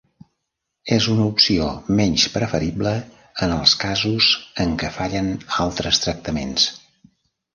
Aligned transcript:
És 0.95 1.07
una 1.15 1.25
opció 1.31 1.65
menys 1.99 2.23
preferible 2.37 2.93
en 3.47 3.53
els 3.57 3.75
casos 3.83 4.29
en 4.65 4.75
què 4.85 4.91
fallen 4.97 5.31
altres 5.67 6.01
tractaments. 6.07 6.69